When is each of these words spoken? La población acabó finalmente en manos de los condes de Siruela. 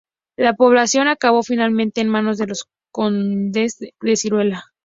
La 0.35 0.55
población 0.55 1.07
acabó 1.09 1.43
finalmente 1.43 2.01
en 2.01 2.09
manos 2.09 2.39
de 2.39 2.47
los 2.47 2.65
condes 2.91 3.77
de 3.77 4.15
Siruela. 4.15 4.65